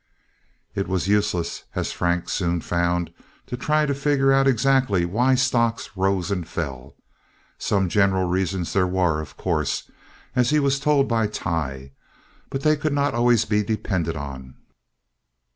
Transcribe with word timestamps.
It 0.73 0.87
was 0.87 1.07
useless, 1.07 1.65
as 1.75 1.91
Frank 1.91 2.27
soon 2.27 2.61
found, 2.61 3.13
to 3.45 3.55
try 3.55 3.85
to 3.85 3.93
figure 3.93 4.31
out 4.33 4.47
exactly 4.47 5.05
why 5.05 5.35
stocks 5.35 5.91
rose 5.95 6.31
and 6.31 6.47
fell. 6.47 6.95
Some 7.59 7.87
general 7.87 8.27
reasons 8.27 8.73
there 8.73 8.87
were, 8.87 9.21
of 9.21 9.37
course, 9.37 9.91
as 10.35 10.49
he 10.49 10.59
was 10.59 10.79
told 10.79 11.07
by 11.07 11.27
Tighe, 11.27 11.91
but 12.49 12.61
they 12.61 12.75
could 12.75 12.93
not 12.93 13.13
always 13.13 13.45
be 13.45 13.61
depended 13.61 14.15
on. 14.17 14.55